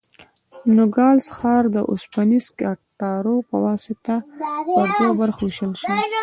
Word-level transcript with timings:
نوګالس 0.75 1.27
ښار 1.37 1.63
د 1.75 1.77
اوسپنیزو 1.91 2.51
کټارو 2.59 3.35
په 3.49 3.55
واسطه 3.65 4.15
پر 4.75 4.87
دوو 4.97 5.17
برخو 5.21 5.43
وېشل 5.47 5.71
شوی. 5.81 5.97